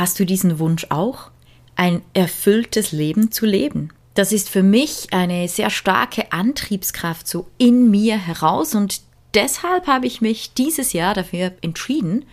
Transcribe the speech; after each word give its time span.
Hast 0.00 0.18
du 0.18 0.24
diesen 0.24 0.58
Wunsch 0.58 0.86
auch, 0.88 1.30
ein 1.76 2.00
erfülltes 2.14 2.90
Leben 2.90 3.32
zu 3.32 3.44
leben? 3.44 3.90
Das 4.14 4.32
ist 4.32 4.48
für 4.48 4.62
mich 4.62 5.08
eine 5.12 5.46
sehr 5.46 5.68
starke 5.68 6.32
Antriebskraft 6.32 7.28
so 7.28 7.48
in 7.58 7.90
mir 7.90 8.16
heraus 8.16 8.74
und 8.74 9.02
deshalb 9.34 9.86
habe 9.88 10.06
ich 10.06 10.22
mich 10.22 10.54
dieses 10.54 10.94
Jahr 10.94 11.12
dafür 11.12 11.52
entschieden, 11.60 12.24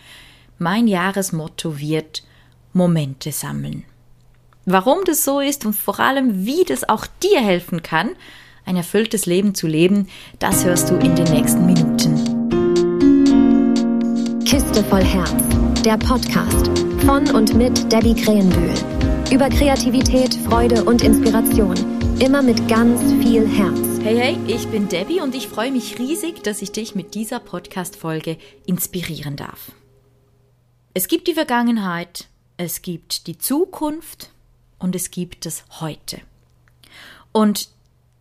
mein 0.57 0.87
Jahresmotto 0.87 1.77
wird 1.77 2.23
Momente 2.71 3.33
sammeln. 3.33 3.83
Warum 4.63 4.99
das 5.03 5.25
so 5.25 5.41
ist 5.41 5.65
und 5.65 5.73
vor 5.73 5.99
allem, 5.99 6.45
wie 6.45 6.63
das 6.63 6.87
auch 6.87 7.05
dir 7.21 7.41
helfen 7.41 7.83
kann, 7.83 8.11
ein 8.63 8.77
erfülltes 8.77 9.25
Leben 9.25 9.55
zu 9.55 9.67
leben, 9.67 10.07
das 10.39 10.63
hörst 10.63 10.89
du 10.89 10.95
in 10.95 11.17
den 11.17 11.33
nächsten 11.33 11.65
Minuten. 11.65 11.86
Kiste 14.47 14.81
voll 14.85 15.03
Herz, 15.03 15.83
der 15.83 15.97
Podcast 15.97 16.67
von 17.05 17.29
und 17.35 17.53
mit 17.55 17.91
Debbie 17.91 18.15
Krähenbühl. 18.15 18.73
Über 19.29 19.49
Kreativität, 19.49 20.35
Freude 20.35 20.85
und 20.85 21.03
Inspiration. 21.03 21.75
Immer 22.21 22.41
mit 22.41 22.65
ganz 22.69 23.01
viel 23.21 23.45
Herz. 23.45 23.99
Hey, 24.01 24.15
hey, 24.15 24.39
ich 24.47 24.65
bin 24.69 24.87
Debbie 24.87 25.19
und 25.19 25.35
ich 25.35 25.49
freue 25.49 25.69
mich 25.69 25.99
riesig, 25.99 26.43
dass 26.43 26.61
ich 26.61 26.71
dich 26.71 26.95
mit 26.95 27.13
dieser 27.13 27.41
Podcast-Folge 27.41 28.37
inspirieren 28.65 29.35
darf. 29.35 29.73
Es 30.93 31.09
gibt 31.09 31.27
die 31.27 31.33
Vergangenheit, 31.33 32.29
es 32.55 32.81
gibt 32.81 33.27
die 33.27 33.37
Zukunft 33.37 34.31
und 34.79 34.95
es 34.95 35.11
gibt 35.11 35.45
das 35.45 35.65
Heute. 35.81 36.21
Und 37.33 37.67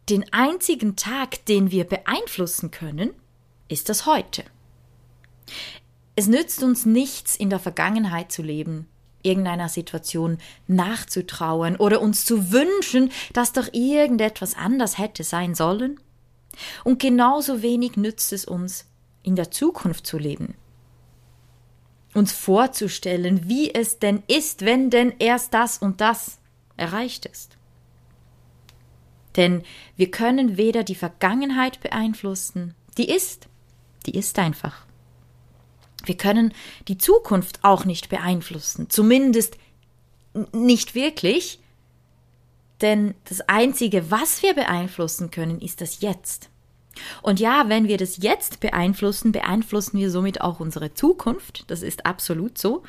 den 0.09 0.25
einzigen 0.33 0.97
Tag, 0.97 1.45
den 1.45 1.71
wir 1.71 1.85
beeinflussen 1.85 2.73
können, 2.73 3.11
ist 3.69 3.89
das 3.89 4.07
Heute. 4.07 4.43
Es 6.17 6.27
nützt 6.27 6.63
uns 6.63 6.87
nichts, 6.87 7.37
in 7.37 7.51
der 7.51 7.59
Vergangenheit 7.59 8.33
zu 8.33 8.43
leben, 8.43 8.89
irgendeiner 9.23 9.69
Situation 9.69 10.39
nachzutrauern 10.67 11.77
oder 11.77 12.01
uns 12.01 12.25
zu 12.25 12.53
wünschen, 12.53 13.11
dass 13.35 13.53
doch 13.53 13.69
irgendetwas 13.73 14.57
anders 14.57 14.97
hätte 14.97 15.25
sein 15.25 15.55
sollen. 15.55 16.01
Und 16.85 17.01
genauso 17.01 17.61
wenig 17.61 17.97
nützt 17.99 18.33
es 18.33 18.47
uns, 18.47 18.87
in 19.23 19.37
der 19.37 19.51
Zukunft 19.51 20.07
zu 20.07 20.17
leben. 20.17 20.55
Uns 22.15 22.33
vorzustellen, 22.33 23.47
wie 23.47 23.75
es 23.75 23.99
denn 23.99 24.23
ist, 24.27 24.65
wenn 24.65 24.89
denn 24.89 25.13
erst 25.19 25.53
das 25.53 25.77
und 25.77 26.01
das 26.01 26.39
erreicht 26.79 27.27
ist. 27.27 27.59
Denn 29.37 29.65
wir 29.97 30.11
können 30.11 30.57
weder 30.57 30.83
die 30.83 30.95
Vergangenheit 30.95 31.81
beeinflussen, 31.81 32.75
die 32.97 33.11
ist, 33.11 33.49
die 34.07 34.17
ist 34.17 34.39
einfach. 34.39 34.86
Wir 36.07 36.17
können 36.17 36.53
die 36.89 36.99
Zukunft 36.99 37.61
auch 37.63 37.85
nicht 37.85 38.09
beeinflussen, 38.09 38.89
zumindest 38.91 39.57
nicht 40.53 40.95
wirklich, 40.95 41.61
denn 42.81 43.15
das 43.25 43.41
Einzige, 43.49 44.11
was 44.11 44.43
wir 44.43 44.55
beeinflussen 44.55 45.31
können, 45.31 45.61
ist 45.61 45.81
das 45.81 46.01
Jetzt. 46.01 46.51
Und 47.23 47.41
ja, 47.41 47.69
wenn 47.69 47.89
wir 47.89 47.97
das 47.99 48.19
Jetzt 48.19 48.61
beeinflussen, 48.61 49.33
beeinflussen 49.33 49.99
wir 49.99 50.11
somit 50.11 50.41
auch 50.41 50.61
unsere 50.61 50.95
Zukunft, 50.95 51.65
das 51.71 51.83
ist 51.83 52.07
absolut 52.07 52.59
so, 52.59 52.83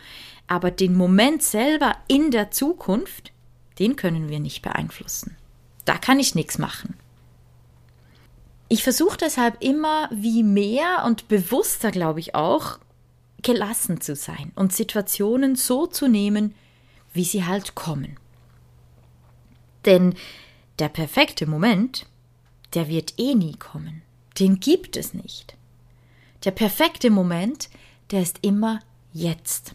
aber 0.47 0.71
den 0.71 0.95
Moment 0.95 1.43
selber 1.43 1.95
in 2.07 2.31
der 2.31 2.51
Zukunft, 2.51 3.31
den 3.79 3.95
können 3.95 4.29
wir 4.29 4.39
nicht 4.39 4.61
beeinflussen. 4.61 5.35
Da 5.85 5.97
kann 5.97 6.19
ich 6.19 6.35
nichts 6.35 6.57
machen. 6.57 6.95
Ich 8.69 8.83
versuche 8.83 9.17
deshalb 9.17 9.63
immer 9.63 10.09
wie 10.11 10.43
mehr 10.43 11.03
und 11.05 11.27
bewusster, 11.27 11.91
glaube 11.91 12.19
ich 12.19 12.35
auch, 12.35 12.79
gelassen 13.43 14.01
zu 14.01 14.15
sein 14.15 14.51
und 14.55 14.73
Situationen 14.73 15.55
so 15.55 15.87
zu 15.87 16.07
nehmen, 16.07 16.55
wie 17.13 17.23
sie 17.23 17.45
halt 17.45 17.75
kommen. 17.75 18.17
Denn 19.85 20.15
der 20.79 20.89
perfekte 20.89 21.47
Moment, 21.47 22.05
der 22.73 22.87
wird 22.87 23.13
eh 23.17 23.35
nie 23.35 23.55
kommen. 23.55 24.01
Den 24.39 24.59
gibt 24.59 24.97
es 24.97 25.13
nicht. 25.13 25.55
Der 26.43 26.51
perfekte 26.51 27.09
Moment, 27.09 27.69
der 28.11 28.21
ist 28.21 28.39
immer 28.41 28.79
jetzt. 29.13 29.73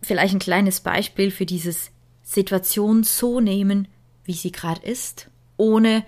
Vielleicht 0.00 0.34
ein 0.34 0.40
kleines 0.40 0.80
Beispiel 0.80 1.30
für 1.30 1.46
dieses 1.46 1.90
Situation 2.22 3.04
so 3.04 3.40
nehmen, 3.40 3.88
wie 4.24 4.32
sie 4.32 4.52
gerade 4.52 4.82
ist, 4.82 5.28
ohne 5.56 6.04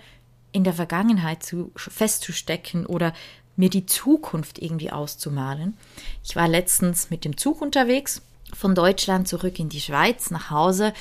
in 0.51 0.63
der 0.63 0.73
Vergangenheit 0.73 1.43
zu, 1.43 1.71
festzustecken 1.75 2.85
oder 2.85 3.13
mir 3.57 3.69
die 3.69 3.85
Zukunft 3.85 4.59
irgendwie 4.59 4.91
auszumalen. 4.91 5.75
Ich 6.23 6.35
war 6.35 6.47
letztens 6.47 7.09
mit 7.09 7.25
dem 7.25 7.35
Zug 7.35 7.61
unterwegs, 7.61 8.21
von 8.53 8.75
Deutschland 8.75 9.27
zurück 9.27 9.59
in 9.59 9.67
die 9.67 9.81
Schweiz 9.81 10.31
nach 10.31 10.49
Hause. 10.51 10.93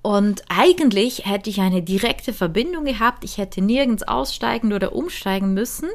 Und 0.00 0.42
eigentlich 0.48 1.26
hätte 1.26 1.48
ich 1.48 1.60
eine 1.60 1.82
direkte 1.82 2.32
Verbindung 2.32 2.84
gehabt. 2.84 3.22
Ich 3.22 3.38
hätte 3.38 3.62
nirgends 3.62 4.02
aussteigen 4.02 4.72
oder 4.72 4.94
umsteigen 4.94 5.54
müssen 5.54 5.88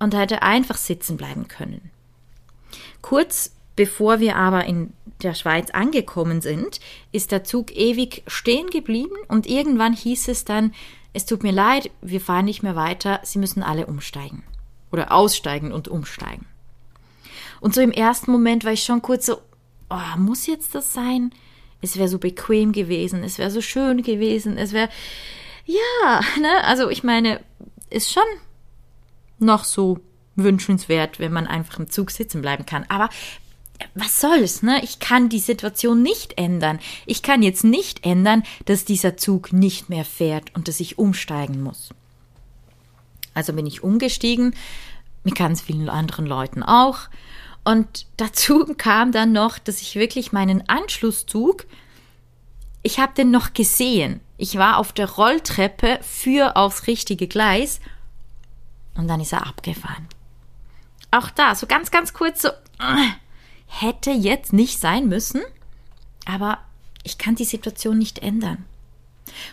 und 0.00 0.16
hätte 0.16 0.42
einfach 0.42 0.76
sitzen 0.76 1.16
bleiben 1.16 1.46
können. 1.46 1.90
Kurz 3.02 3.52
bevor 3.76 4.18
wir 4.18 4.34
aber 4.34 4.64
in 4.64 4.92
der 5.22 5.34
Schweiz 5.34 5.70
angekommen 5.70 6.40
sind, 6.40 6.80
ist 7.12 7.30
der 7.30 7.44
Zug 7.44 7.70
ewig 7.76 8.24
stehen 8.26 8.70
geblieben 8.70 9.14
und 9.28 9.46
irgendwann 9.46 9.92
hieß 9.92 10.28
es 10.28 10.44
dann, 10.44 10.74
es 11.12 11.26
tut 11.26 11.44
mir 11.44 11.52
leid, 11.52 11.90
wir 12.00 12.20
fahren 12.20 12.44
nicht 12.44 12.62
mehr 12.62 12.76
weiter, 12.76 13.20
Sie 13.22 13.38
müssen 13.38 13.62
alle 13.62 13.86
umsteigen 13.86 14.42
oder 14.90 15.12
aussteigen 15.12 15.72
und 15.72 15.88
umsteigen. 15.88 16.46
Und 17.60 17.74
so 17.74 17.80
im 17.80 17.92
ersten 17.92 18.30
Moment 18.30 18.64
war 18.64 18.72
ich 18.72 18.84
schon 18.84 19.02
kurz 19.02 19.26
so, 19.26 19.38
oh, 19.90 20.18
muss 20.18 20.46
jetzt 20.46 20.74
das 20.74 20.92
sein? 20.92 21.32
Es 21.80 21.96
wäre 21.96 22.08
so 22.08 22.18
bequem 22.18 22.72
gewesen, 22.72 23.22
es 23.22 23.38
wäre 23.38 23.50
so 23.50 23.60
schön 23.60 24.02
gewesen, 24.02 24.56
es 24.58 24.72
wäre, 24.72 24.88
ja, 25.64 26.20
ne, 26.40 26.64
also 26.64 26.90
ich 26.90 27.04
meine, 27.04 27.40
ist 27.90 28.12
schon 28.12 28.22
noch 29.38 29.64
so 29.64 30.00
wünschenswert, 30.34 31.18
wenn 31.18 31.32
man 31.32 31.46
einfach 31.46 31.78
im 31.78 31.90
Zug 31.90 32.10
sitzen 32.10 32.42
bleiben 32.42 32.66
kann. 32.66 32.84
Aber 32.88 33.08
was 33.94 34.20
soll's, 34.20 34.62
ne? 34.62 34.82
Ich 34.82 34.98
kann 34.98 35.28
die 35.28 35.38
Situation 35.38 36.02
nicht 36.02 36.36
ändern. 36.36 36.80
Ich 37.06 37.22
kann 37.22 37.42
jetzt 37.42 37.64
nicht 37.64 38.04
ändern, 38.04 38.42
dass 38.64 38.84
dieser 38.84 39.16
Zug 39.16 39.52
nicht 39.52 39.88
mehr 39.88 40.04
fährt 40.04 40.54
und 40.54 40.68
dass 40.68 40.80
ich 40.80 40.98
umsteigen 40.98 41.62
muss. 41.62 41.90
Also 43.38 43.52
bin 43.52 43.66
ich 43.66 43.84
umgestiegen, 43.84 44.52
mit 45.22 45.36
ganz 45.36 45.60
vielen 45.60 45.88
anderen 45.88 46.26
Leuten 46.26 46.64
auch. 46.64 47.02
Und 47.64 48.06
dazu 48.16 48.64
kam 48.78 49.12
dann 49.12 49.30
noch, 49.30 49.60
dass 49.60 49.80
ich 49.80 49.94
wirklich 49.94 50.32
meinen 50.32 50.68
Anschlusszug, 50.68 51.66
ich 52.82 52.98
habe 52.98 53.14
den 53.14 53.30
noch 53.30 53.52
gesehen. 53.52 54.20
Ich 54.38 54.58
war 54.58 54.78
auf 54.78 54.92
der 54.92 55.08
Rolltreppe 55.08 56.00
für 56.02 56.56
aufs 56.56 56.88
richtige 56.88 57.28
Gleis 57.28 57.80
und 58.96 59.06
dann 59.06 59.20
ist 59.20 59.32
er 59.32 59.46
abgefahren. 59.46 60.08
Auch 61.12 61.30
da, 61.30 61.54
so 61.54 61.68
ganz, 61.68 61.92
ganz 61.92 62.12
kurz, 62.12 62.42
so 62.42 62.48
hätte 63.66 64.10
jetzt 64.10 64.52
nicht 64.52 64.80
sein 64.80 65.08
müssen, 65.08 65.42
aber 66.26 66.58
ich 67.04 67.18
kann 67.18 67.36
die 67.36 67.44
Situation 67.44 67.98
nicht 67.98 68.18
ändern. 68.18 68.64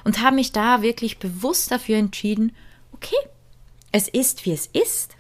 Und 0.04 0.22
habe 0.22 0.36
mich 0.38 0.52
da 0.52 0.82
wirklich 0.82 1.20
bewusst 1.20 1.70
dafür 1.72 1.98
entschieden, 1.98 2.56
okay, 2.94 3.16
es 3.96 4.10
ist, 4.10 4.46
wie 4.46 4.52
es 4.52 4.68
ist. 4.68 5.16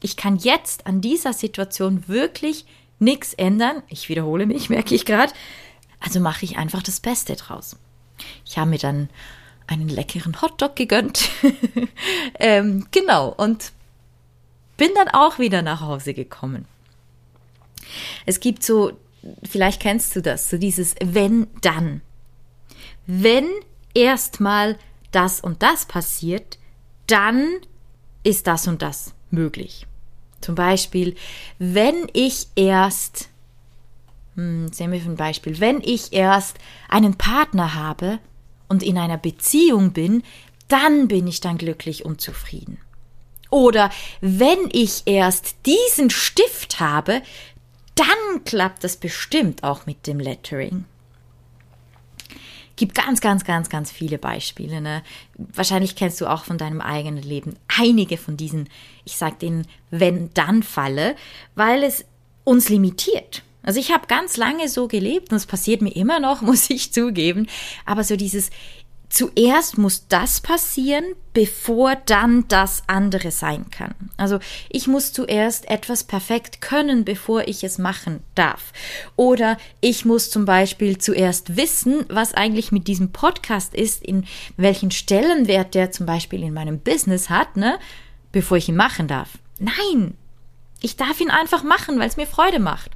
Ich 0.00 0.16
kann 0.16 0.36
jetzt 0.36 0.86
an 0.86 1.00
dieser 1.00 1.32
Situation 1.32 2.06
wirklich 2.06 2.66
nichts 3.00 3.34
ändern. 3.34 3.82
Ich 3.88 4.08
wiederhole 4.08 4.46
mich, 4.46 4.70
merke 4.70 4.94
ich 4.94 5.04
gerade. 5.04 5.32
Also 5.98 6.20
mache 6.20 6.44
ich 6.44 6.56
einfach 6.56 6.84
das 6.84 7.00
Beste 7.00 7.34
draus. 7.34 7.76
Ich 8.46 8.58
habe 8.58 8.70
mir 8.70 8.78
dann 8.78 9.08
einen 9.66 9.88
leckeren 9.88 10.40
Hotdog 10.40 10.76
gegönnt. 10.76 11.28
ähm, 12.38 12.86
genau, 12.92 13.30
und 13.30 13.72
bin 14.76 14.90
dann 14.94 15.08
auch 15.08 15.40
wieder 15.40 15.62
nach 15.62 15.80
Hause 15.80 16.14
gekommen. 16.14 16.66
Es 18.24 18.38
gibt 18.38 18.62
so, 18.62 18.92
vielleicht 19.42 19.80
kennst 19.80 20.14
du 20.14 20.22
das, 20.22 20.48
so 20.48 20.58
dieses 20.58 20.94
wenn 21.02 21.48
dann. 21.60 22.02
Wenn 23.06 23.48
erstmal 23.94 24.78
das 25.10 25.40
und 25.40 25.62
das 25.64 25.86
passiert, 25.86 26.58
dann 27.06 27.60
ist 28.22 28.46
das 28.46 28.66
und 28.66 28.82
das 28.82 29.14
möglich. 29.30 29.86
Zum 30.40 30.54
Beispiel, 30.54 31.14
wenn 31.58 32.06
ich 32.12 32.48
erst, 32.54 33.28
hm, 34.34 34.72
sehen 34.72 34.92
wir 34.92 35.00
für 35.00 35.10
ein 35.10 35.16
Beispiel, 35.16 35.60
wenn 35.60 35.80
ich 35.80 36.12
erst 36.12 36.58
einen 36.88 37.16
Partner 37.16 37.74
habe 37.74 38.18
und 38.68 38.82
in 38.82 38.98
einer 38.98 39.18
Beziehung 39.18 39.92
bin, 39.92 40.22
dann 40.68 41.08
bin 41.08 41.26
ich 41.26 41.40
dann 41.40 41.58
glücklich 41.58 42.04
und 42.04 42.20
zufrieden. 42.20 42.78
Oder 43.50 43.90
wenn 44.20 44.68
ich 44.72 45.02
erst 45.06 45.54
diesen 45.66 46.10
Stift 46.10 46.80
habe, 46.80 47.22
dann 47.94 48.44
klappt 48.44 48.82
das 48.82 48.96
bestimmt 48.96 49.62
auch 49.62 49.86
mit 49.86 50.06
dem 50.06 50.18
Lettering 50.18 50.84
gibt 52.76 52.94
ganz, 52.94 53.20
ganz, 53.20 53.44
ganz, 53.44 53.68
ganz 53.68 53.90
viele 53.90 54.18
Beispiele. 54.18 54.80
Ne? 54.80 55.02
Wahrscheinlich 55.36 55.96
kennst 55.96 56.20
du 56.20 56.26
auch 56.26 56.44
von 56.44 56.58
deinem 56.58 56.80
eigenen 56.80 57.22
Leben 57.22 57.56
einige 57.68 58.16
von 58.16 58.36
diesen, 58.36 58.68
ich 59.04 59.16
sag 59.16 59.38
den 59.38 59.66
Wenn-Dann-Falle, 59.90 61.16
weil 61.54 61.82
es 61.82 62.04
uns 62.44 62.68
limitiert. 62.68 63.42
Also 63.62 63.80
ich 63.80 63.92
habe 63.92 64.06
ganz 64.06 64.36
lange 64.36 64.68
so 64.68 64.88
gelebt 64.88 65.30
und 65.30 65.36
es 65.36 65.46
passiert 65.46 65.82
mir 65.82 65.94
immer 65.94 66.20
noch, 66.20 66.42
muss 66.42 66.70
ich 66.70 66.92
zugeben. 66.92 67.46
Aber 67.86 68.04
so 68.04 68.16
dieses, 68.16 68.50
zuerst 69.14 69.78
muss 69.78 70.08
das 70.08 70.40
passieren, 70.40 71.04
bevor 71.34 71.94
dann 71.94 72.48
das 72.48 72.82
andere 72.88 73.30
sein 73.30 73.70
kann. 73.70 73.94
Also 74.16 74.40
ich 74.68 74.88
muss 74.88 75.12
zuerst 75.12 75.70
etwas 75.70 76.02
perfekt 76.02 76.60
können, 76.60 77.04
bevor 77.04 77.46
ich 77.46 77.62
es 77.62 77.78
machen 77.78 78.24
darf. 78.34 78.72
Oder 79.14 79.56
ich 79.80 80.04
muss 80.04 80.30
zum 80.30 80.46
Beispiel 80.46 80.98
zuerst 80.98 81.56
wissen, 81.56 82.04
was 82.08 82.34
eigentlich 82.34 82.72
mit 82.72 82.88
diesem 82.88 83.12
Podcast 83.12 83.72
ist, 83.72 84.02
in 84.02 84.26
welchen 84.56 84.90
Stellenwert 84.90 85.76
der 85.76 85.92
zum 85.92 86.06
Beispiel 86.06 86.42
in 86.42 86.52
meinem 86.52 86.80
Business 86.80 87.30
hat, 87.30 87.56
ne, 87.56 87.78
bevor 88.32 88.56
ich 88.56 88.68
ihn 88.68 88.76
machen 88.76 89.06
darf. 89.06 89.38
Nein, 89.60 90.14
ich 90.80 90.96
darf 90.96 91.20
ihn 91.20 91.30
einfach 91.30 91.62
machen, 91.62 92.00
weil 92.00 92.08
es 92.08 92.16
mir 92.16 92.26
Freude 92.26 92.58
macht. 92.58 92.90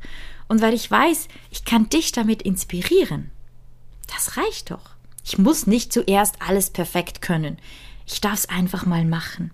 Und 0.48 0.62
weil 0.62 0.74
ich 0.74 0.90
weiß, 0.90 1.28
ich 1.50 1.64
kann 1.64 1.88
dich 1.88 2.10
damit 2.10 2.42
inspirieren. 2.42 3.30
Das 4.08 4.36
reicht 4.36 4.72
doch. 4.72 4.97
Ich 5.28 5.36
muss 5.36 5.66
nicht 5.66 5.92
zuerst 5.92 6.36
alles 6.40 6.70
perfekt 6.70 7.20
können. 7.20 7.58
Ich 8.06 8.22
darf 8.22 8.32
es 8.32 8.48
einfach 8.48 8.86
mal 8.86 9.04
machen. 9.04 9.50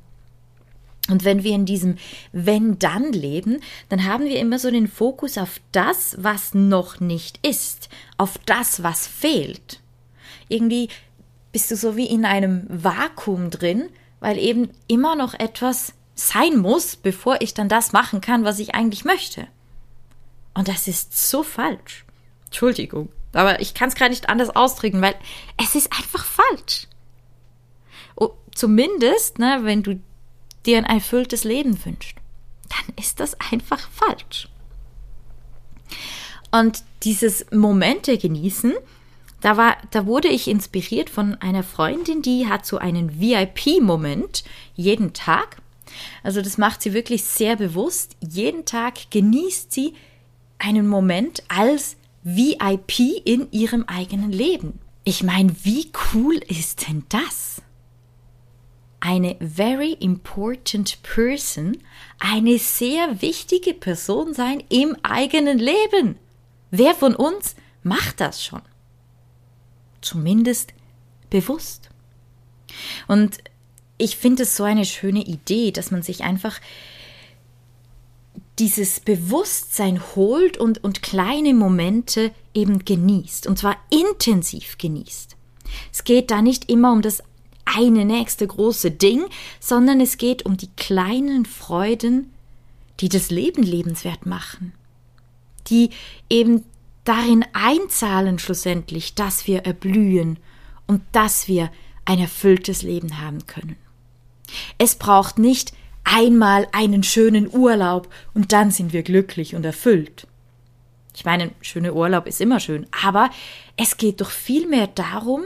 Und 1.10 1.24
wenn 1.24 1.42
wir 1.42 1.52
in 1.52 1.66
diesem 1.66 1.96
Wenn-Dann 2.30 3.12
leben, 3.12 3.60
dann 3.88 4.04
haben 4.04 4.24
wir 4.24 4.38
immer 4.38 4.60
so 4.60 4.70
den 4.70 4.86
Fokus 4.86 5.36
auf 5.36 5.60
das, 5.72 6.14
was 6.16 6.54
noch 6.54 7.00
nicht 7.00 7.44
ist, 7.44 7.88
auf 8.18 8.38
das, 8.46 8.84
was 8.84 9.08
fehlt. 9.08 9.80
Irgendwie 10.48 10.90
bist 11.50 11.72
du 11.72 11.76
so 11.76 11.96
wie 11.96 12.06
in 12.06 12.24
einem 12.24 12.66
Vakuum 12.68 13.50
drin, 13.50 13.88
weil 14.20 14.38
eben 14.38 14.70
immer 14.86 15.16
noch 15.16 15.34
etwas 15.34 15.92
sein 16.14 16.56
muss, 16.56 16.94
bevor 16.94 17.42
ich 17.42 17.52
dann 17.52 17.68
das 17.68 17.92
machen 17.92 18.20
kann, 18.20 18.44
was 18.44 18.60
ich 18.60 18.76
eigentlich 18.76 19.04
möchte. 19.04 19.48
Und 20.54 20.68
das 20.68 20.86
ist 20.86 21.28
so 21.28 21.42
falsch. 21.42 22.04
Entschuldigung. 22.44 23.08
Aber 23.34 23.60
ich 23.60 23.74
kann 23.74 23.88
es 23.88 23.94
gerade 23.94 24.10
nicht 24.10 24.28
anders 24.28 24.54
ausdrücken, 24.54 25.02
weil 25.02 25.14
es 25.56 25.74
ist 25.74 25.92
einfach 25.92 26.24
falsch. 26.24 26.86
Zumindest, 28.54 29.38
ne, 29.38 29.60
wenn 29.62 29.82
du 29.82 30.00
dir 30.64 30.78
ein 30.78 30.84
erfülltes 30.84 31.44
Leben 31.44 31.84
wünschst, 31.84 32.16
dann 32.68 32.94
ist 32.96 33.20
das 33.20 33.38
einfach 33.40 33.88
falsch. 33.90 34.48
Und 36.52 36.84
dieses 37.02 37.46
Momente 37.50 38.16
genießen, 38.16 38.74
da 39.40 39.56
war, 39.56 39.76
da 39.90 40.06
wurde 40.06 40.28
ich 40.28 40.48
inspiriert 40.48 41.10
von 41.10 41.34
einer 41.40 41.64
Freundin, 41.64 42.22
die 42.22 42.48
hat 42.48 42.64
so 42.64 42.78
einen 42.78 43.20
VIP-Moment 43.20 44.44
jeden 44.74 45.12
Tag. 45.12 45.60
Also 46.22 46.40
das 46.40 46.56
macht 46.56 46.80
sie 46.80 46.94
wirklich 46.94 47.24
sehr 47.24 47.56
bewusst. 47.56 48.16
Jeden 48.20 48.64
Tag 48.64 49.10
genießt 49.10 49.72
sie 49.72 49.94
einen 50.58 50.86
Moment 50.86 51.42
als 51.48 51.96
VIP 52.24 53.22
in 53.24 53.52
ihrem 53.52 53.84
eigenen 53.84 54.32
Leben. 54.32 54.80
Ich 55.04 55.22
meine, 55.22 55.54
wie 55.62 55.92
cool 56.14 56.36
ist 56.48 56.88
denn 56.88 57.04
das? 57.10 57.60
Eine 58.98 59.36
very 59.38 59.92
important 59.92 61.02
person, 61.02 61.76
eine 62.18 62.58
sehr 62.58 63.20
wichtige 63.20 63.74
Person 63.74 64.32
sein 64.32 64.62
im 64.70 64.96
eigenen 65.02 65.58
Leben. 65.58 66.16
Wer 66.70 66.94
von 66.94 67.14
uns 67.14 67.54
macht 67.82 68.20
das 68.20 68.42
schon? 68.42 68.62
Zumindest 70.00 70.72
bewusst. 71.28 71.90
Und 73.06 73.38
ich 73.98 74.16
finde 74.16 74.44
es 74.44 74.56
so 74.56 74.64
eine 74.64 74.86
schöne 74.86 75.22
Idee, 75.22 75.70
dass 75.70 75.90
man 75.90 76.02
sich 76.02 76.24
einfach 76.24 76.58
dieses 78.58 79.00
Bewusstsein 79.00 80.00
holt 80.14 80.58
und, 80.58 80.82
und 80.84 81.02
kleine 81.02 81.54
Momente 81.54 82.32
eben 82.52 82.84
genießt. 82.84 83.46
Und 83.46 83.58
zwar 83.58 83.76
intensiv 83.90 84.78
genießt. 84.78 85.36
Es 85.92 86.04
geht 86.04 86.30
da 86.30 86.40
nicht 86.40 86.70
immer 86.70 86.92
um 86.92 87.02
das 87.02 87.22
eine 87.64 88.04
nächste 88.04 88.46
große 88.46 88.90
Ding, 88.90 89.24
sondern 89.58 90.00
es 90.00 90.18
geht 90.18 90.46
um 90.46 90.56
die 90.56 90.70
kleinen 90.76 91.46
Freuden, 91.46 92.32
die 93.00 93.08
das 93.08 93.30
Leben 93.30 93.62
lebenswert 93.62 94.26
machen. 94.26 94.72
Die 95.68 95.90
eben 96.30 96.64
darin 97.04 97.44
einzahlen 97.52 98.38
schlussendlich, 98.38 99.14
dass 99.14 99.46
wir 99.46 99.64
erblühen 99.64 100.38
und 100.86 101.02
dass 101.12 101.48
wir 101.48 101.70
ein 102.04 102.18
erfülltes 102.18 102.82
Leben 102.82 103.20
haben 103.20 103.46
können. 103.46 103.76
Es 104.78 104.94
braucht 104.94 105.38
nicht 105.38 105.72
einmal 106.14 106.68
einen 106.70 107.02
schönen 107.02 107.52
Urlaub 107.52 108.08
und 108.34 108.52
dann 108.52 108.70
sind 108.70 108.92
wir 108.92 109.02
glücklich 109.02 109.56
und 109.56 109.64
erfüllt. 109.64 110.28
Ich 111.16 111.24
meine, 111.24 111.50
schöner 111.60 111.94
Urlaub 111.94 112.26
ist 112.26 112.40
immer 112.40 112.60
schön, 112.60 112.86
aber 113.04 113.30
es 113.76 113.96
geht 113.96 114.20
doch 114.20 114.30
vielmehr 114.30 114.86
darum, 114.86 115.44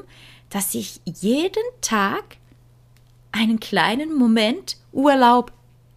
dass 0.50 0.74
ich 0.74 1.00
jeden 1.04 1.64
Tag 1.80 2.22
einen 3.32 3.60
kleinen 3.60 4.14
Moment 4.14 4.76
Urlaub 4.92 5.52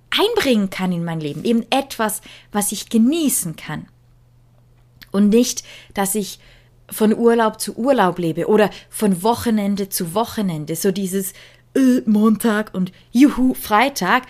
einbringen 0.10 0.70
kann 0.70 0.92
in 0.92 1.04
mein 1.04 1.20
Leben, 1.20 1.44
eben 1.44 1.66
etwas, 1.70 2.22
was 2.52 2.72
ich 2.72 2.90
genießen 2.90 3.56
kann. 3.58 3.88
Und 5.12 5.30
nicht, 5.30 5.64
dass 5.94 6.16
ich 6.16 6.40
von 6.90 7.14
Urlaub 7.14 7.60
zu 7.60 7.78
Urlaub 7.78 8.20
lebe 8.20 8.48
oder 8.48 8.70
von 8.90 9.24
Wochenende 9.24 9.90
zu 9.90 10.14
Wochenende, 10.14 10.76
so 10.76 10.92
dieses 10.92 11.34
äh, 11.76 12.02
Montag 12.06 12.74
und 12.74 12.92
Juhu 13.12 13.54
Freitag, 13.54 14.24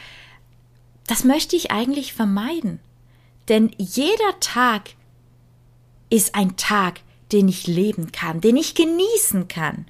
das 1.11 1.25
möchte 1.25 1.57
ich 1.57 1.71
eigentlich 1.71 2.13
vermeiden. 2.13 2.79
Denn 3.49 3.69
jeder 3.77 4.39
Tag 4.39 4.91
ist 6.09 6.35
ein 6.35 6.55
Tag, 6.55 7.01
den 7.33 7.49
ich 7.49 7.67
leben 7.67 8.13
kann, 8.13 8.39
den 8.39 8.55
ich 8.55 8.75
genießen 8.75 9.49
kann. 9.49 9.87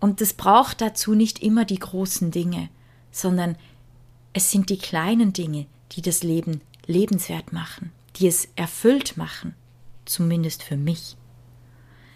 Und 0.00 0.20
es 0.20 0.34
braucht 0.34 0.80
dazu 0.80 1.14
nicht 1.14 1.44
immer 1.44 1.64
die 1.64 1.78
großen 1.78 2.32
Dinge, 2.32 2.70
sondern 3.12 3.54
es 4.32 4.50
sind 4.50 4.68
die 4.68 4.78
kleinen 4.78 5.32
Dinge, 5.32 5.66
die 5.92 6.02
das 6.02 6.24
Leben 6.24 6.60
lebenswert 6.86 7.52
machen, 7.52 7.92
die 8.16 8.26
es 8.26 8.48
erfüllt 8.56 9.16
machen, 9.16 9.54
zumindest 10.06 10.64
für 10.64 10.76
mich. 10.76 11.16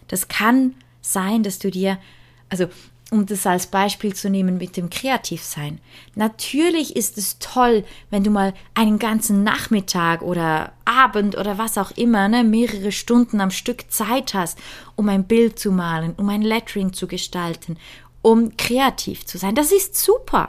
Das 0.09 0.27
kann 0.27 0.75
sein, 1.01 1.45
dass 1.45 1.61
du 1.61 1.71
dir, 1.71 2.01
also 2.49 2.67
um 3.13 3.27
das 3.27 3.47
als 3.47 3.67
Beispiel 3.67 4.15
zu 4.15 4.31
nehmen 4.31 4.57
mit 4.57 4.79
dem 4.79 4.89
Kreativsein. 4.89 5.81
Natürlich 6.15 6.97
ist 6.97 7.19
es 7.19 7.39
toll, 7.39 7.85
wenn 8.09 8.25
du 8.25 8.31
mal 8.31 8.55
einen 8.73 8.99
ganzen 8.99 9.45
Nachmittag 9.45 10.23
oder 10.23 10.73
Abend 10.87 11.37
oder 11.37 11.59
was 11.59 11.77
auch 11.77 11.91
immer, 11.91 12.29
ne, 12.29 12.43
mehrere 12.43 12.91
Stunden 12.91 13.43
am 13.43 13.51
Stück 13.51 13.91
Zeit 13.91 14.33
hast, 14.33 14.59
um 14.97 15.11
ein 15.11 15.25
Bild 15.25 15.59
zu 15.59 15.73
malen, 15.73 16.15
um 16.17 16.31
ein 16.31 16.41
Lettering 16.41 16.95
zu 16.95 17.07
gestalten, 17.07 17.77
um 18.23 18.57
kreativ 18.57 19.27
zu 19.27 19.37
sein. 19.37 19.55
Das 19.55 19.73
ist 19.73 19.95
super. 19.95 20.49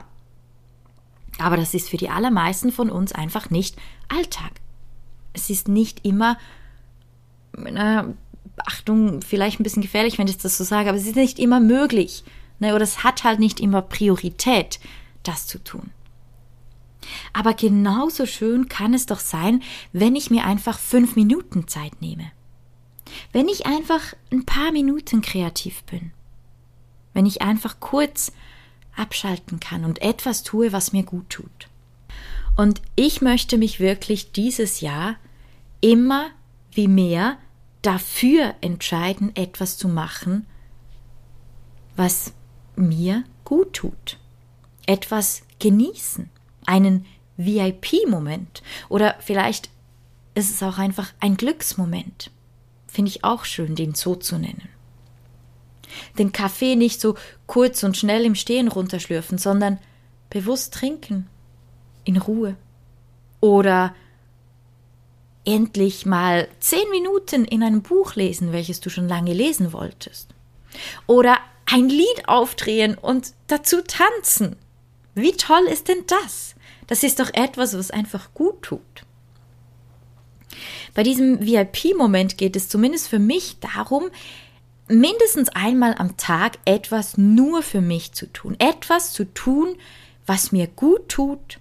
Aber 1.40 1.58
das 1.58 1.74
ist 1.74 1.90
für 1.90 1.98
die 1.98 2.10
allermeisten 2.10 2.72
von 2.72 2.90
uns 2.90 3.12
einfach 3.12 3.50
nicht 3.50 3.76
Alltag. 4.08 4.54
Es 5.34 5.50
ist 5.50 5.68
nicht 5.68 6.06
immer, 6.06 6.38
na, 7.58 8.14
Achtung, 8.56 9.22
vielleicht 9.22 9.60
ein 9.60 9.64
bisschen 9.64 9.82
gefährlich, 9.82 10.18
wenn 10.18 10.30
ich 10.30 10.38
das 10.38 10.58
so 10.58 10.64
sage, 10.64 10.88
aber 10.88 10.98
es 10.98 11.08
ist 11.08 11.18
nicht 11.18 11.40
immer 11.40 11.60
möglich 11.60 12.24
Ne? 12.64 12.74
Oder 12.74 12.84
es 12.84 13.04
hat 13.04 13.24
halt 13.24 13.40
nicht 13.40 13.60
immer 13.60 13.82
Priorität, 13.82 14.80
das 15.22 15.48
zu 15.48 15.62
tun. 15.62 15.92
Aber 17.34 17.54
genauso 17.54 18.26
schön 18.26 18.70
kann 18.70 18.94
es 18.94 19.06
doch 19.06 19.20
sein, 19.20 19.62
wenn 19.92 20.16
ich 20.16 20.32
mir 20.32 20.46
einfach 20.46 20.80
fünf 20.80 21.18
Minuten 21.18 21.68
Zeit 21.68 22.02
nehme. 22.02 22.32
Wenn 23.34 23.50
ich 23.50 23.66
einfach 23.66 24.14
ein 24.32 24.46
paar 24.46 24.72
Minuten 24.72 25.22
kreativ 25.22 25.84
bin. 25.84 26.12
Wenn 27.14 27.26
ich 27.26 27.42
einfach 27.42 27.82
kurz 27.82 28.32
abschalten 28.96 29.60
kann 29.60 29.84
und 29.84 30.02
etwas 30.02 30.44
tue, 30.44 30.72
was 30.72 30.94
mir 30.94 31.04
gut 31.04 31.30
tut. 31.30 31.68
Und 32.56 32.82
ich 32.96 33.22
möchte 33.22 33.58
mich 33.58 33.82
wirklich 33.82 34.32
dieses 34.32 34.80
Jahr 34.80 35.18
immer 35.82 36.28
wie 36.72 36.88
mehr 36.88 37.38
dafür 37.82 38.56
entscheiden, 38.62 39.36
etwas 39.36 39.78
zu 39.78 39.90
machen, 39.90 40.46
was 41.96 42.34
mir 42.76 43.24
gut 43.44 43.74
tut. 43.74 44.18
Etwas 44.86 45.44
genießen, 45.60 46.30
einen 46.66 47.06
VIP-Moment 47.38 48.64
oder 48.90 49.16
vielleicht 49.20 49.70
ist 50.36 50.50
es 50.50 50.64
auch 50.64 50.78
einfach 50.78 51.14
ein 51.20 51.38
Glücksmoment. 51.38 52.32
Finde 52.88 53.10
ich 53.10 53.24
auch 53.24 53.46
schön, 53.46 53.76
den 53.76 53.96
so 53.96 54.16
zu 54.16 54.38
nennen. 54.38 54.70
Den 56.18 56.32
Kaffee 56.32 56.76
nicht 56.76 57.00
so 57.02 57.16
kurz 57.46 57.84
und 57.84 57.98
schnell 57.98 58.26
im 58.26 58.36
Stehen 58.36 58.68
runterschlürfen, 58.68 59.38
sondern 59.38 59.80
bewusst 60.30 60.74
trinken, 60.74 61.28
in 62.04 62.18
Ruhe. 62.18 62.56
Oder 63.40 63.96
endlich 65.46 66.06
mal 66.06 66.48
zehn 66.60 66.90
Minuten 66.90 67.46
in 67.46 67.64
einem 67.64 67.82
Buch 67.82 68.16
lesen, 68.16 68.52
welches 68.52 68.80
du 68.80 68.90
schon 68.90 69.08
lange 69.08 69.34
lesen 69.34 69.74
wolltest. 69.74 70.34
Oder 71.06 71.38
ein 71.74 71.90
Lied 71.90 72.28
aufdrehen 72.28 72.96
und 72.96 73.34
dazu 73.48 73.82
tanzen. 73.82 74.56
Wie 75.16 75.32
toll 75.32 75.64
ist 75.72 75.88
denn 75.88 76.04
das? 76.06 76.54
Das 76.86 77.02
ist 77.02 77.20
doch 77.20 77.34
etwas, 77.34 77.76
was 77.76 77.90
einfach 77.90 78.32
gut 78.36 78.62
tut. 78.62 78.82
Bei 80.94 81.02
diesem 81.02 81.40
VIP-Moment 81.44 82.38
geht 82.38 82.56
es 82.56 82.70
zumindest 82.70 83.08
für 83.08 83.18
mich 83.18 83.58
darum, 83.60 84.12
mindestens 84.88 85.50
einmal 85.50 85.96
am 85.98 86.16
Tag 86.16 86.60
etwas 86.66 87.18
nur 87.18 87.64
für 87.64 87.82
mich 87.82 88.12
zu 88.12 88.32
tun. 88.32 88.56
Etwas 88.60 89.12
zu 89.12 89.26
tun, 89.34 89.76
was 90.28 90.52
mir 90.52 90.68
gut 90.68 91.10
tut 91.10 91.60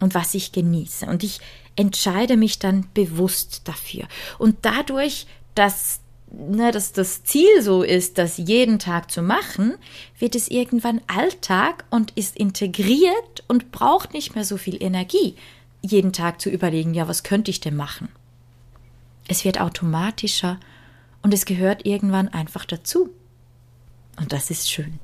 und 0.00 0.14
was 0.14 0.34
ich 0.34 0.50
genieße. 0.50 1.06
Und 1.06 1.22
ich 1.22 1.38
entscheide 1.76 2.36
mich 2.36 2.58
dann 2.58 2.88
bewusst 2.92 3.62
dafür. 3.68 4.08
Und 4.38 4.56
dadurch, 4.62 5.26
dass, 5.54 6.00
ne, 6.32 6.72
dass 6.72 6.92
das 6.92 7.24
Ziel 7.24 7.62
so 7.62 7.82
ist, 7.82 8.18
das 8.18 8.38
jeden 8.38 8.78
Tag 8.78 9.10
zu 9.10 9.22
machen, 9.22 9.74
wird 10.18 10.34
es 10.34 10.48
irgendwann 10.48 11.00
Alltag 11.06 11.84
und 11.90 12.12
ist 12.12 12.36
integriert 12.36 13.44
und 13.48 13.70
braucht 13.70 14.14
nicht 14.14 14.34
mehr 14.34 14.44
so 14.44 14.56
viel 14.56 14.82
Energie, 14.82 15.36
jeden 15.82 16.12
Tag 16.12 16.40
zu 16.40 16.48
überlegen, 16.48 16.94
ja, 16.94 17.08
was 17.08 17.22
könnte 17.22 17.50
ich 17.50 17.60
denn 17.60 17.76
machen? 17.76 18.08
Es 19.28 19.44
wird 19.44 19.60
automatischer 19.60 20.58
und 21.22 21.32
es 21.34 21.44
gehört 21.44 21.86
irgendwann 21.86 22.28
einfach 22.28 22.64
dazu. 22.64 23.10
Und 24.18 24.32
das 24.32 24.50
ist 24.50 24.70
schön. 24.70 24.98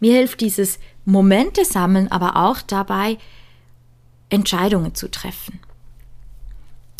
Mir 0.00 0.14
hilft 0.14 0.40
dieses 0.40 0.78
Momente 1.04 1.64
sammeln 1.64 2.10
aber 2.10 2.36
auch 2.36 2.60
dabei, 2.60 3.18
Entscheidungen 4.28 4.94
zu 4.94 5.10
treffen. 5.10 5.60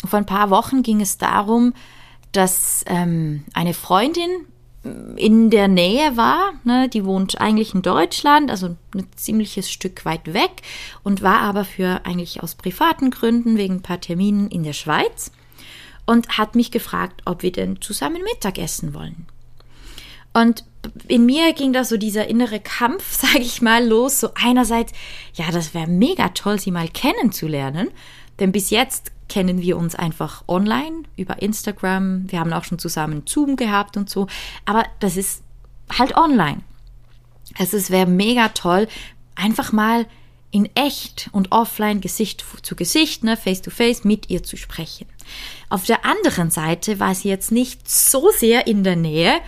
Vor 0.03 0.19
ein 0.19 0.25
paar 0.25 0.49
Wochen 0.49 0.83
ging 0.83 1.01
es 1.01 1.17
darum, 1.17 1.73
dass 2.35 2.83
ähm, 2.87 3.45
eine 3.53 3.73
Freundin 3.73 4.29
in 5.15 5.49
der 5.49 5.67
Nähe 5.67 6.15
war, 6.15 6.53
ne, 6.63 6.87
die 6.89 7.05
wohnt 7.05 7.41
eigentlich 7.41 7.73
in 7.73 7.81
Deutschland, 7.81 8.51
also 8.51 8.75
ein 8.93 9.07
ziemliches 9.15 9.71
Stück 9.71 10.05
weit 10.05 10.33
weg 10.33 10.61
und 11.03 11.23
war 11.23 11.39
aber 11.39 11.65
für 11.65 12.05
eigentlich 12.05 12.43
aus 12.43 12.55
privaten 12.55 13.09
Gründen 13.09 13.57
wegen 13.57 13.75
ein 13.75 13.81
paar 13.81 13.99
Terminen 13.99 14.49
in 14.49 14.63
der 14.63 14.73
Schweiz 14.73 15.31
und 16.05 16.37
hat 16.37 16.53
mich 16.53 16.69
gefragt, 16.69 17.23
ob 17.25 17.41
wir 17.41 17.51
denn 17.51 17.81
zusammen 17.81 18.21
Mittag 18.21 18.59
essen 18.59 18.93
wollen. 18.93 19.25
Und 20.33 20.65
in 21.07 21.25
mir 21.25 21.53
ging 21.53 21.73
da 21.73 21.83
so 21.83 21.97
dieser 21.97 22.27
innere 22.27 22.59
Kampf, 22.59 23.11
sage 23.21 23.39
ich 23.39 23.61
mal, 23.61 23.87
los. 23.87 24.19
So 24.19 24.29
einerseits, 24.35 24.93
ja, 25.33 25.49
das 25.51 25.73
wäre 25.73 25.87
mega 25.87 26.29
toll, 26.29 26.59
sie 26.59 26.71
mal 26.71 26.89
kennenzulernen. 26.89 27.89
Denn 28.39 28.51
bis 28.51 28.69
jetzt 28.69 29.11
kennen 29.27 29.61
wir 29.61 29.77
uns 29.77 29.95
einfach 29.95 30.43
online 30.47 31.03
über 31.17 31.41
Instagram. 31.41 32.31
Wir 32.31 32.39
haben 32.39 32.53
auch 32.53 32.63
schon 32.63 32.79
zusammen 32.79 33.23
Zoom 33.25 33.55
gehabt 33.55 33.97
und 33.97 34.09
so. 34.09 34.27
Aber 34.65 34.85
das 34.99 35.17
ist 35.17 35.43
halt 35.97 36.15
online. 36.15 36.61
Also 37.57 37.77
es 37.77 37.89
wäre 37.89 38.07
mega 38.07 38.49
toll, 38.49 38.87
einfach 39.35 39.71
mal 39.71 40.05
in 40.51 40.69
echt 40.75 41.29
und 41.31 41.51
offline 41.51 42.01
Gesicht 42.01 42.45
zu 42.61 42.75
Gesicht, 42.75 43.23
ne, 43.23 43.35
face 43.35 43.61
to 43.61 43.71
face 43.71 44.03
mit 44.03 44.29
ihr 44.29 44.43
zu 44.43 44.57
sprechen. 44.57 45.05
Auf 45.69 45.85
der 45.85 46.05
anderen 46.05 46.49
Seite 46.49 46.99
war 46.99 47.13
sie 47.13 47.29
jetzt 47.29 47.51
nicht 47.51 47.89
so 47.89 48.29
sehr 48.31 48.67
in 48.67 48.83
der 48.83 48.95
Nähe, 48.95 49.41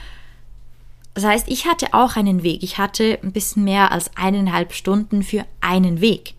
das 1.17 1.25
heißt, 1.25 1.47
ich 1.47 1.65
hatte 1.65 1.95
auch 1.95 2.15
einen 2.15 2.43
Weg. 2.43 2.61
Ich 2.61 2.77
hatte 2.77 3.17
ein 3.23 3.31
bisschen 3.31 3.63
mehr 3.63 3.91
als 3.91 4.15
eineinhalb 4.15 4.71
Stunden 4.71 5.23
für 5.23 5.47
einen 5.61 5.99
Weg. 5.99 6.35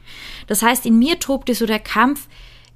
Das 0.46 0.62
heißt, 0.62 0.86
in 0.86 1.00
mir 1.00 1.18
tobte 1.18 1.52
so 1.56 1.66
der 1.66 1.80
Kampf, 1.80 2.28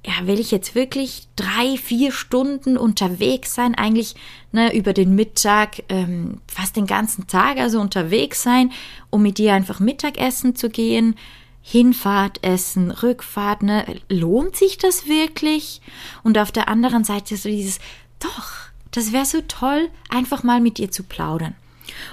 ja, 0.05 0.27
will 0.27 0.39
ich 0.39 0.51
jetzt 0.51 0.75
wirklich 0.75 1.27
drei, 1.35 1.77
vier 1.77 2.11
Stunden 2.11 2.77
unterwegs 2.77 3.55
sein, 3.55 3.75
eigentlich 3.75 4.15
ne, 4.51 4.75
über 4.75 4.93
den 4.93 5.15
Mittag, 5.15 5.83
ähm, 5.89 6.41
fast 6.47 6.75
den 6.75 6.87
ganzen 6.87 7.27
Tag 7.27 7.57
also 7.57 7.79
unterwegs 7.79 8.43
sein, 8.43 8.71
um 9.09 9.21
mit 9.21 9.37
dir 9.37 9.53
einfach 9.53 9.79
Mittagessen 9.79 10.55
zu 10.55 10.69
gehen, 10.69 11.15
Hinfahrt, 11.61 12.43
Essen, 12.43 12.91
Rückfahrt, 12.91 13.63
ne, 13.63 13.85
lohnt 14.09 14.57
sich 14.57 14.77
das 14.77 15.07
wirklich? 15.07 15.81
Und 16.21 16.37
auf 16.37 16.51
der 16.51 16.67
anderen 16.67 17.05
Seite 17.05 17.37
so 17.37 17.47
dieses, 17.47 17.79
doch, 18.19 18.51
das 18.91 19.13
wäre 19.13 19.25
so 19.25 19.39
toll, 19.47 19.89
einfach 20.09 20.43
mal 20.43 20.59
mit 20.59 20.77
dir 20.77 20.91
zu 20.91 21.03
plaudern. 21.03 21.55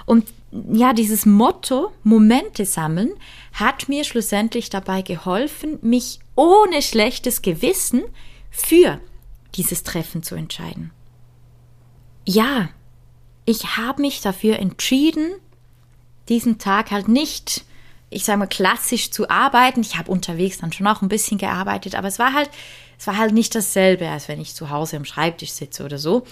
Und 0.06 0.26
ja, 0.72 0.92
dieses 0.92 1.26
Motto 1.26 1.92
Momente 2.02 2.64
sammeln 2.64 3.10
hat 3.52 3.88
mir 3.88 4.04
schlussendlich 4.04 4.70
dabei 4.70 5.02
geholfen, 5.02 5.78
mich 5.82 6.20
ohne 6.40 6.80
schlechtes 6.80 7.42
Gewissen 7.42 8.02
für 8.50 8.98
dieses 9.56 9.82
Treffen 9.82 10.22
zu 10.22 10.36
entscheiden. 10.36 10.90
Ja, 12.24 12.70
ich 13.44 13.76
habe 13.76 14.00
mich 14.00 14.22
dafür 14.22 14.58
entschieden, 14.58 15.34
diesen 16.30 16.56
Tag 16.58 16.92
halt 16.92 17.08
nicht, 17.08 17.66
ich 18.08 18.24
sage 18.24 18.38
mal, 18.38 18.46
klassisch 18.46 19.10
zu 19.10 19.28
arbeiten. 19.28 19.82
Ich 19.82 19.98
habe 19.98 20.10
unterwegs 20.10 20.56
dann 20.58 20.72
schon 20.72 20.86
auch 20.86 21.02
ein 21.02 21.10
bisschen 21.10 21.36
gearbeitet, 21.36 21.94
aber 21.94 22.08
es 22.08 22.18
war 22.18 22.32
halt, 22.32 22.48
es 22.98 23.06
war 23.06 23.18
halt 23.18 23.34
nicht 23.34 23.54
dasselbe, 23.54 24.08
als 24.08 24.28
wenn 24.28 24.40
ich 24.40 24.54
zu 24.54 24.70
Hause 24.70 24.96
am 24.96 25.04
Schreibtisch 25.04 25.50
sitze 25.50 25.84
oder 25.84 25.98
so. 25.98 26.24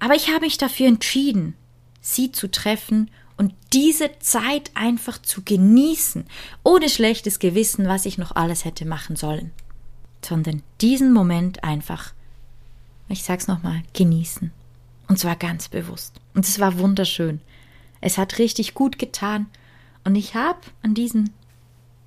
Aber 0.00 0.16
ich 0.16 0.30
habe 0.30 0.40
mich 0.40 0.58
dafür 0.58 0.88
entschieden, 0.88 1.54
sie 2.00 2.32
zu 2.32 2.50
treffen 2.50 3.08
und 3.36 3.54
diese 3.72 4.10
Zeit 4.18 4.70
einfach 4.74 5.20
zu 5.20 5.42
genießen, 5.42 6.24
ohne 6.62 6.88
schlechtes 6.88 7.38
Gewissen, 7.38 7.86
was 7.86 8.06
ich 8.06 8.18
noch 8.18 8.34
alles 8.34 8.64
hätte 8.64 8.86
machen 8.86 9.16
sollen, 9.16 9.52
sondern 10.24 10.62
diesen 10.80 11.12
Moment 11.12 11.62
einfach, 11.62 12.12
ich 13.08 13.22
sag's 13.22 13.46
nochmal, 13.46 13.82
genießen. 13.92 14.52
Und 15.08 15.18
zwar 15.18 15.36
ganz 15.36 15.68
bewusst. 15.68 16.20
Und 16.34 16.46
es 16.46 16.58
war 16.58 16.78
wunderschön. 16.78 17.40
Es 18.00 18.18
hat 18.18 18.38
richtig 18.38 18.74
gut 18.74 18.98
getan 18.98 19.46
und 20.04 20.16
ich 20.16 20.34
habe 20.34 20.60
an 20.82 20.94
diesem 20.94 21.30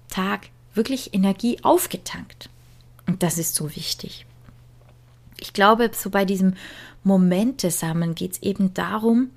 Tag 0.10 0.50
wirklich 0.74 1.14
Energie 1.14 1.60
aufgetankt. 1.64 2.50
Und 3.08 3.24
das 3.24 3.38
ist 3.38 3.56
so 3.56 3.76
wichtig. 3.76 4.26
Ich 5.40 5.54
glaube, 5.54 5.92
so 5.94 6.10
bei 6.10 6.26
diesem 6.26 6.56
Momente 7.04 7.72
sammeln 7.72 8.16
geht 8.16 8.34
es 8.34 8.42
eben 8.42 8.74
darum, 8.74 9.30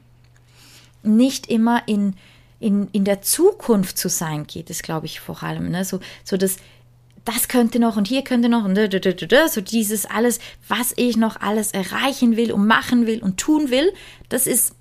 nicht 1.03 1.47
immer 1.49 1.87
in, 1.87 2.15
in, 2.61 2.89
in 2.93 3.05
der 3.05 3.23
Zukunft 3.23 3.99
zu 3.99 4.09
sein, 4.09 4.47
geht 4.47 4.71
es, 4.71 4.83
glaube 4.83 5.07
ich, 5.07 5.21
vor 5.21 5.43
allem. 5.43 5.71
Ne? 5.71 5.85
So, 5.85 6.01
so 6.25 6.37
das, 6.37 6.57
das 7.25 7.49
könnte 7.49 7.79
noch 7.79 7.97
und 7.97 8.09
hier 8.09 8.23
könnte 8.23 8.49
noch 8.49 8.65
und 8.65 8.77
so 9.49 9.61
dieses 9.61 10.07
alles, 10.07 10.39
was 10.69 10.93
ich 10.97 11.17
noch 11.17 11.41
alles 11.41 11.73
erreichen 11.73 12.37
will 12.37 12.53
und 12.53 12.67
machen 12.67 13.07
will 13.07 13.23
und 13.23 13.39
tun 13.39 13.71
will, 13.71 13.93
das 14.29 14.47
ist, 14.47 14.75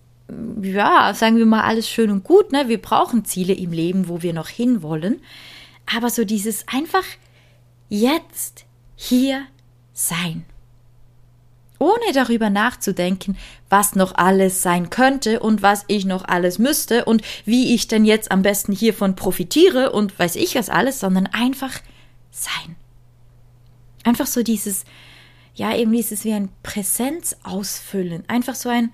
ja, 0.62 1.14
sagen 1.14 1.38
wir 1.38 1.46
mal, 1.46 1.64
alles 1.64 1.90
schön 1.90 2.10
und 2.10 2.24
gut. 2.24 2.52
Ne? 2.52 2.68
Wir 2.68 2.82
brauchen 2.82 3.26
Ziele 3.26 3.54
im 3.54 3.72
Leben, 3.72 4.08
wo 4.08 4.22
wir 4.22 4.34
noch 4.34 4.48
hinwollen. 4.48 5.22
Aber 5.94 6.10
so 6.10 6.24
dieses 6.24 6.68
einfach 6.68 7.04
jetzt 7.90 8.66
hier 8.96 9.44
sein 9.94 10.46
ohne 11.82 12.14
darüber 12.14 12.50
nachzudenken, 12.50 13.36
was 13.68 13.96
noch 13.96 14.14
alles 14.16 14.62
sein 14.62 14.92
könnte 14.92 15.40
und 15.40 15.64
was 15.64 15.84
ich 15.88 16.06
noch 16.06 16.24
alles 16.24 16.60
müsste 16.60 17.06
und 17.06 17.24
wie 17.44 17.74
ich 17.74 17.88
denn 17.88 18.06
jetzt 18.06 18.32
am 18.32 18.44
besten 18.44 18.72
hiervon 18.72 19.16
profitiere 19.16 19.92
und 19.92 20.18
weiß 20.18 20.36
ich 20.36 20.56
was 20.56 20.70
alles, 20.70 21.00
sondern 21.00 21.26
einfach 21.26 21.80
sein. 22.30 22.76
Einfach 24.04 24.28
so 24.28 24.44
dieses, 24.44 24.86
ja, 25.56 25.76
irgendwie 25.76 26.00
ist 26.00 26.12
es 26.12 26.24
wie 26.24 26.34
ein 26.34 26.50
Präsenz 26.62 27.36
ausfüllen. 27.44 28.24
Einfach 28.28 28.56
so 28.56 28.70
ein, 28.70 28.92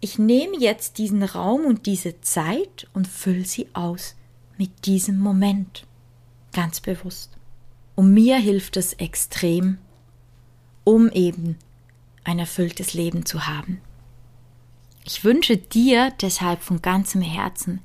ich 0.00 0.18
nehme 0.18 0.58
jetzt 0.58 0.98
diesen 0.98 1.22
Raum 1.22 1.64
und 1.64 1.86
diese 1.86 2.20
Zeit 2.20 2.86
und 2.92 3.08
fülle 3.08 3.46
sie 3.46 3.68
aus 3.72 4.14
mit 4.58 4.84
diesem 4.84 5.18
Moment. 5.18 5.86
Ganz 6.52 6.80
bewusst. 6.80 7.30
Und 7.94 8.12
mir 8.12 8.36
hilft 8.36 8.76
es 8.76 8.92
extrem, 8.94 9.78
um 10.84 11.10
eben 11.10 11.58
ein 12.22 12.38
erfülltes 12.38 12.94
Leben 12.94 13.26
zu 13.26 13.46
haben. 13.46 13.80
Ich 15.04 15.24
wünsche 15.24 15.56
dir 15.56 16.12
deshalb 16.20 16.62
von 16.62 16.80
ganzem 16.80 17.20
Herzen, 17.20 17.80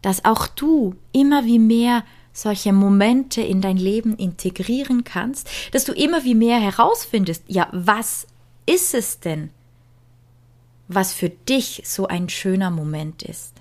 dass 0.00 0.24
auch 0.24 0.46
du 0.46 0.94
immer 1.12 1.44
wie 1.44 1.58
mehr 1.58 2.04
solche 2.32 2.72
Momente 2.72 3.42
in 3.42 3.60
dein 3.60 3.76
Leben 3.76 4.16
integrieren 4.16 5.04
kannst, 5.04 5.48
dass 5.72 5.84
du 5.84 5.92
immer 5.92 6.24
wie 6.24 6.34
mehr 6.34 6.58
herausfindest, 6.58 7.44
ja, 7.46 7.68
was 7.72 8.26
ist 8.64 8.94
es 8.94 9.20
denn, 9.20 9.50
was 10.88 11.12
für 11.12 11.28
dich 11.28 11.82
so 11.84 12.06
ein 12.06 12.28
schöner 12.28 12.70
Moment 12.70 13.22
ist? 13.22 13.54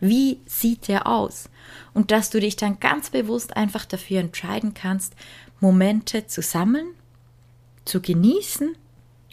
Wie 0.00 0.38
sieht 0.46 0.88
der 0.88 1.06
aus? 1.06 1.48
Und 1.94 2.10
dass 2.10 2.30
du 2.30 2.40
dich 2.40 2.56
dann 2.56 2.80
ganz 2.80 3.10
bewusst 3.10 3.56
einfach 3.56 3.84
dafür 3.84 4.20
entscheiden 4.20 4.74
kannst, 4.74 5.14
Momente 5.60 6.26
zu 6.26 6.42
sammeln 6.42 6.88
zu 7.90 8.00
genießen, 8.00 8.76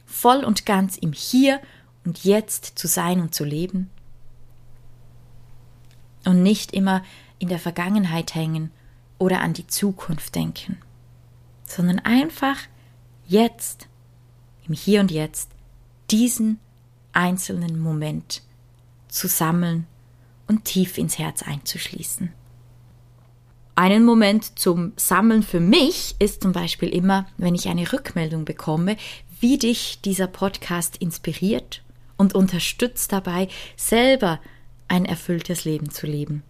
voll 0.05 0.43
und 0.43 0.65
ganz 0.65 0.97
im 0.97 1.13
Hier 1.13 1.61
und 2.03 2.23
Jetzt 2.23 2.77
zu 2.77 2.87
sein 2.87 3.21
und 3.21 3.35
zu 3.35 3.45
leben. 3.45 3.89
Und 6.25 6.41
nicht 6.41 6.73
immer 6.73 7.03
in 7.39 7.49
der 7.49 7.59
Vergangenheit 7.59 8.33
hängen 8.33 8.71
oder 9.19 9.41
an 9.41 9.53
die 9.53 9.67
Zukunft 9.67 10.35
denken, 10.35 10.77
sondern 11.65 11.99
einfach 11.99 12.57
jetzt, 13.27 13.87
im 14.67 14.73
Hier 14.73 15.01
und 15.01 15.11
Jetzt, 15.11 15.51
diesen 16.09 16.59
einzelnen 17.13 17.79
Moment 17.79 18.41
zu 19.07 19.27
sammeln 19.27 19.85
und 20.47 20.65
tief 20.65 20.97
ins 20.97 21.19
Herz 21.19 21.43
einzuschließen. 21.43 22.33
Einen 23.77 24.05
Moment 24.05 24.57
zum 24.57 24.93
Sammeln 24.95 25.43
für 25.43 25.59
mich 25.59 26.15
ist 26.17 26.41
zum 26.41 26.51
Beispiel 26.51 26.89
immer, 26.89 27.27
wenn 27.37 27.53
ich 27.53 27.67
eine 27.67 27.93
Rückmeldung 27.93 28.43
bekomme, 28.43 28.97
wie 29.39 29.59
dich 29.59 30.01
dieser 30.03 30.25
Podcast 30.25 30.97
inspiriert 30.97 31.83
und 32.17 32.33
unterstützt 32.33 33.11
dabei, 33.11 33.49
selber 33.75 34.39
ein 34.87 35.05
erfülltes 35.05 35.63
Leben 35.63 35.91
zu 35.91 36.07
leben. 36.07 36.41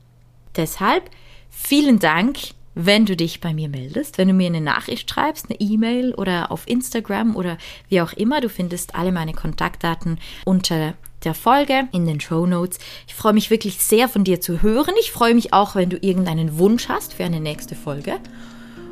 Deshalb 0.56 1.12
vielen 1.50 2.00
Dank, 2.00 2.38
wenn 2.76 3.06
du 3.06 3.18
dich 3.18 3.42
bei 3.42 3.54
mir 3.54 3.68
meldest, 3.68 4.18
wenn 4.18 4.30
du 4.30 4.34
mir 4.34 4.48
eine 4.48 4.62
Nachricht 4.62 5.12
schreibst, 5.12 5.48
eine 5.50 5.60
E-Mail 5.60 6.14
oder 6.14 6.50
auf 6.50 6.66
Instagram 6.66 7.36
oder 7.36 7.58
wie 7.90 8.00
auch 8.00 8.14
immer. 8.14 8.40
Du 8.40 8.48
findest 8.48 8.96
alle 8.96 9.12
meine 9.12 9.34
Kontaktdaten 9.34 10.18
unter 10.46 10.94
der 11.24 11.34
Folge 11.34 11.88
in 11.92 12.06
den 12.06 12.20
Show 12.20 12.46
Notes. 12.46 12.80
Ich 13.08 13.16
freue 13.16 13.34
mich 13.34 13.50
wirklich 13.50 13.78
sehr 13.78 14.08
von 14.08 14.24
dir 14.24 14.42
zu 14.42 14.62
hören. 14.62 14.94
Ich 15.00 15.12
freue 15.12 15.36
mich 15.36 15.54
auch, 15.54 15.76
wenn 15.76 15.90
du 15.90 15.98
irgendeinen 15.98 16.58
Wunsch 16.58 16.90
hast 16.90 17.14
für 17.14 17.24
eine 17.24 17.40
nächste 17.40 17.76
Folge. 17.76 18.20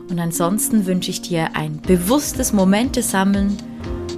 Und 0.09 0.19
ansonsten 0.19 0.85
wünsche 0.85 1.11
ich 1.11 1.21
dir 1.21 1.55
ein 1.55 1.81
bewusstes 1.81 2.53
Momente 2.53 3.01
sammeln 3.01 3.57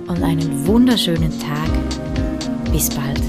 und 0.07 0.23
einen 0.23 0.67
wunderschönen 0.67 1.37
Tag. 1.39 2.71
Bis 2.71 2.89
bald. 2.89 3.26